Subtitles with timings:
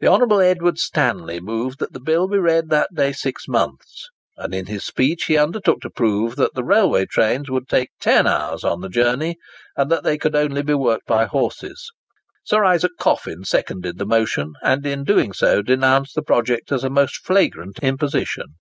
[0.00, 0.40] The Hon.
[0.42, 4.84] Edward Stanley moved that the bill be read that day six months; and in his
[4.84, 8.88] speech he undertook to prove that the railway trains would take ten hours on the
[8.88, 9.36] journey,
[9.76, 11.92] and that they could only be worked by horses.
[12.42, 16.90] Sir Isaac Coffin seconded the motion, and in doing so denounced the project as a
[16.90, 18.56] most flagrant imposition.